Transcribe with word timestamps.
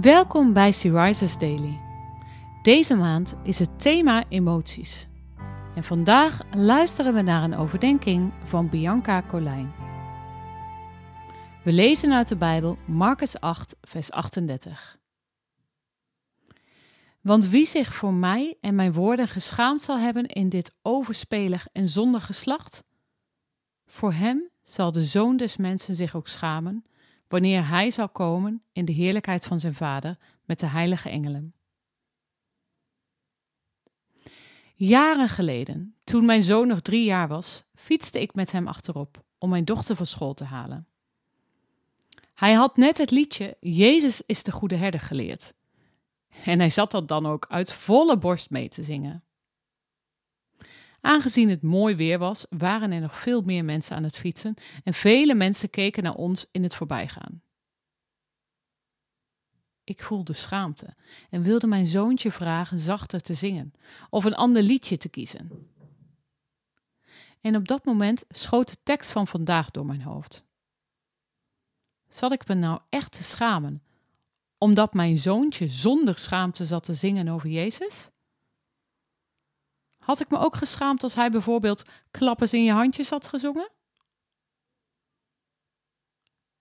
Welkom 0.00 0.52
bij 0.52 0.70
Rises 0.82 1.38
Daily. 1.38 1.80
Deze 2.62 2.94
maand 2.94 3.34
is 3.42 3.58
het 3.58 3.80
thema 3.80 4.24
emoties. 4.28 5.08
En 5.74 5.84
vandaag 5.84 6.40
luisteren 6.50 7.14
we 7.14 7.22
naar 7.22 7.42
een 7.42 7.56
overdenking 7.56 8.32
van 8.44 8.68
Bianca 8.68 9.22
Colijn. 9.28 9.74
We 11.64 11.72
lezen 11.72 12.12
uit 12.12 12.28
de 12.28 12.36
Bijbel 12.36 12.78
Marcus 12.86 13.40
8, 13.40 13.76
vers 13.80 14.10
38. 14.10 14.98
Want 17.20 17.48
wie 17.48 17.66
zich 17.66 17.94
voor 17.94 18.14
mij 18.14 18.56
en 18.60 18.74
mijn 18.74 18.92
woorden 18.92 19.28
geschaamd 19.28 19.80
zal 19.80 19.98
hebben 19.98 20.26
in 20.26 20.48
dit 20.48 20.74
overspelig 20.82 21.66
en 21.72 21.88
zondig 21.88 22.26
geslacht, 22.26 22.84
voor 23.86 24.12
hem 24.12 24.50
zal 24.62 24.92
de 24.92 25.04
zoon 25.04 25.36
des 25.36 25.56
mensen 25.56 25.96
zich 25.96 26.14
ook 26.14 26.28
schamen 26.28 26.84
wanneer 27.28 27.68
hij 27.68 27.90
zal 27.90 28.08
komen 28.08 28.62
in 28.72 28.84
de 28.84 28.92
heerlijkheid 28.92 29.46
van 29.46 29.58
zijn 29.58 29.74
Vader 29.74 30.18
met 30.44 30.58
de 30.58 30.66
heilige 30.66 31.08
engelen. 31.08 31.54
Jaren 34.74 35.28
geleden, 35.28 35.94
toen 36.04 36.24
mijn 36.24 36.42
zoon 36.42 36.66
nog 36.66 36.80
drie 36.80 37.04
jaar 37.04 37.28
was, 37.28 37.64
fietste 37.74 38.20
ik 38.20 38.34
met 38.34 38.52
hem 38.52 38.66
achterop 38.66 39.24
om 39.38 39.50
mijn 39.50 39.64
dochter 39.64 39.96
van 39.96 40.06
school 40.06 40.34
te 40.34 40.44
halen. 40.44 40.86
Hij 42.34 42.52
had 42.52 42.76
net 42.76 42.98
het 42.98 43.10
liedje 43.10 43.56
Jezus 43.60 44.22
is 44.22 44.42
de 44.42 44.52
goede 44.52 44.76
herder 44.76 45.00
geleerd. 45.00 45.54
En 46.44 46.58
hij 46.58 46.70
zat 46.70 46.90
dat 46.90 47.08
dan 47.08 47.26
ook 47.26 47.46
uit 47.48 47.72
volle 47.72 48.18
borst 48.18 48.50
mee 48.50 48.68
te 48.68 48.82
zingen. 48.82 49.24
Aangezien 51.00 51.48
het 51.48 51.62
mooi 51.62 51.96
weer 51.96 52.18
was, 52.18 52.46
waren 52.50 52.92
er 52.92 53.00
nog 53.00 53.18
veel 53.18 53.42
meer 53.42 53.64
mensen 53.64 53.96
aan 53.96 54.04
het 54.04 54.16
fietsen 54.16 54.54
en 54.84 54.94
vele 54.94 55.34
mensen 55.34 55.70
keken 55.70 56.02
naar 56.02 56.14
ons 56.14 56.46
in 56.50 56.62
het 56.62 56.74
voorbijgaan. 56.74 57.42
Ik 59.84 60.02
voelde 60.02 60.32
schaamte 60.32 60.94
en 61.30 61.42
wilde 61.42 61.66
mijn 61.66 61.86
zoontje 61.86 62.32
vragen 62.32 62.78
zachter 62.78 63.20
te 63.20 63.34
zingen 63.34 63.72
of 64.10 64.24
een 64.24 64.34
ander 64.34 64.62
liedje 64.62 64.96
te 64.96 65.08
kiezen. 65.08 65.70
En 67.40 67.56
op 67.56 67.68
dat 67.68 67.84
moment 67.84 68.24
schoot 68.28 68.68
de 68.68 68.76
tekst 68.82 69.10
van 69.10 69.26
vandaag 69.26 69.70
door 69.70 69.86
mijn 69.86 70.02
hoofd. 70.02 70.44
Zat 72.08 72.32
ik 72.32 72.48
me 72.48 72.54
nou 72.54 72.80
echt 72.88 73.12
te 73.12 73.22
schamen 73.22 73.82
omdat 74.58 74.94
mijn 74.94 75.18
zoontje 75.18 75.68
zonder 75.68 76.18
schaamte 76.18 76.64
zat 76.64 76.84
te 76.84 76.94
zingen 76.94 77.28
over 77.28 77.48
Jezus? 77.48 78.10
Had 80.06 80.20
ik 80.20 80.30
me 80.30 80.38
ook 80.38 80.56
geschaamd 80.56 81.02
als 81.02 81.14
hij 81.14 81.30
bijvoorbeeld 81.30 81.82
klappers 82.10 82.52
in 82.52 82.64
je 82.64 82.72
handjes 82.72 83.10
had 83.10 83.28
gezongen? 83.28 83.70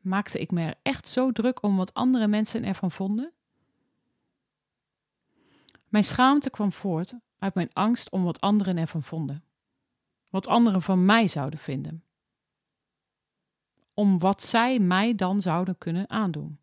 Maakte 0.00 0.38
ik 0.38 0.50
me 0.50 0.62
er 0.62 0.74
echt 0.82 1.08
zo 1.08 1.32
druk 1.32 1.62
om 1.62 1.76
wat 1.76 1.94
andere 1.94 2.26
mensen 2.26 2.64
ervan 2.64 2.90
vonden? 2.90 3.32
Mijn 5.88 6.04
schaamte 6.04 6.50
kwam 6.50 6.72
voort 6.72 7.14
uit 7.38 7.54
mijn 7.54 7.72
angst 7.72 8.10
om 8.10 8.24
wat 8.24 8.40
anderen 8.40 8.76
ervan 8.76 9.02
vonden. 9.02 9.44
Wat 10.30 10.46
anderen 10.46 10.82
van 10.82 11.04
mij 11.04 11.28
zouden 11.28 11.58
vinden. 11.58 12.04
Om 13.94 14.18
wat 14.18 14.42
zij 14.42 14.78
mij 14.78 15.14
dan 15.14 15.40
zouden 15.40 15.78
kunnen 15.78 16.10
aandoen. 16.10 16.58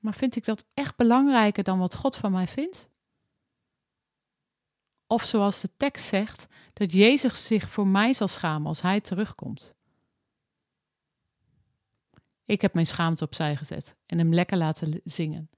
Maar 0.00 0.14
vind 0.14 0.36
ik 0.36 0.44
dat 0.44 0.66
echt 0.74 0.96
belangrijker 0.96 1.64
dan 1.64 1.78
wat 1.78 1.94
God 1.94 2.16
van 2.16 2.32
mij 2.32 2.46
vindt? 2.46 2.88
Of 5.06 5.24
zoals 5.24 5.60
de 5.60 5.70
tekst 5.76 6.06
zegt, 6.06 6.48
dat 6.72 6.92
Jezus 6.92 7.46
zich 7.46 7.70
voor 7.70 7.86
mij 7.86 8.12
zal 8.12 8.28
schamen 8.28 8.66
als 8.66 8.82
hij 8.82 9.00
terugkomt. 9.00 9.74
Ik 12.44 12.60
heb 12.60 12.74
mijn 12.74 12.86
schaamte 12.86 13.24
opzij 13.24 13.56
gezet 13.56 13.96
en 14.06 14.18
hem 14.18 14.34
lekker 14.34 14.56
laten 14.56 15.00
zingen. 15.04 15.50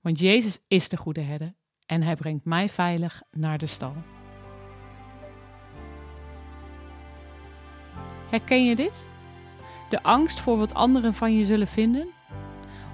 Want 0.00 0.18
Jezus 0.18 0.60
is 0.68 0.88
de 0.88 0.96
goede 0.96 1.20
herder 1.20 1.54
en 1.86 2.02
hij 2.02 2.16
brengt 2.16 2.44
mij 2.44 2.68
veilig 2.68 3.22
naar 3.30 3.58
de 3.58 3.66
stal. 3.66 3.94
Herken 8.30 8.64
je 8.64 8.76
dit? 8.76 9.08
De 9.88 10.02
angst 10.02 10.40
voor 10.40 10.58
wat 10.58 10.74
anderen 10.74 11.14
van 11.14 11.36
je 11.36 11.44
zullen 11.44 11.66
vinden? 11.66 12.08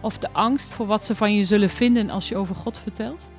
Of 0.02 0.18
de 0.18 0.30
angst 0.30 0.68
voor 0.72 0.86
wat 0.86 1.04
ze 1.04 1.14
van 1.14 1.34
je 1.34 1.44
zullen 1.44 1.70
vinden 1.70 2.10
als 2.10 2.28
je 2.28 2.36
over 2.36 2.54
God 2.54 2.78
vertelt? 2.78 3.32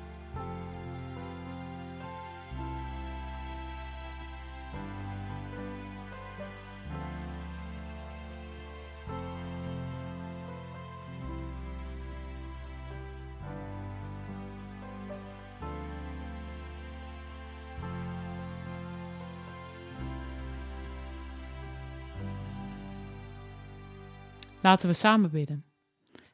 Laten 24.62 24.88
we 24.88 24.94
samen 24.94 25.30
bidden. 25.30 25.64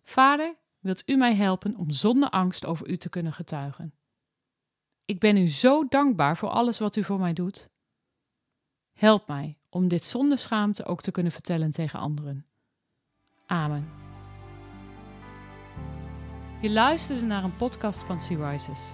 Vader, 0.05 0.57
wilt 0.79 1.03
u 1.07 1.17
mij 1.17 1.35
helpen 1.35 1.77
om 1.77 1.91
zonder 1.91 2.31
angst 2.31 2.67
over 2.67 2.89
u 2.89 2.97
te 2.97 3.09
kunnen 3.09 3.33
getuigen? 3.33 3.95
Ik 5.05 5.21
ben 5.21 5.37
u 5.37 5.49
zo 5.49 5.89
dankbaar 5.89 6.37
voor 6.37 6.49
alles 6.49 6.79
wat 6.79 6.97
u 6.97 7.05
voor 7.05 7.19
mij 7.19 7.33
doet. 7.33 7.71
Help 8.93 9.29
mij 9.29 9.59
om 9.71 9.89
dit 9.89 10.05
zonder 10.05 10.39
schaamte 10.39 10.85
ook 10.85 11.01
te 11.01 11.11
kunnen 11.11 11.33
vertellen 11.33 11.71
tegen 11.71 11.99
anderen. 11.99 12.47
Amen. 13.47 13.89
Je 16.61 16.71
luisterde 16.71 17.23
naar 17.23 17.45
een 17.45 17.57
podcast 17.57 18.05
van 18.05 18.21
Sea 18.21 18.51
Rises. 18.51 18.93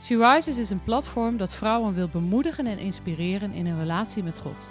Sea 0.00 0.32
Rises 0.32 0.58
is 0.58 0.70
een 0.70 0.82
platform 0.82 1.36
dat 1.36 1.54
vrouwen 1.54 1.94
wil 1.94 2.08
bemoedigen 2.08 2.66
en 2.66 2.78
inspireren 2.78 3.52
in 3.52 3.66
een 3.66 3.78
relatie 3.78 4.22
met 4.22 4.38
God. 4.38 4.70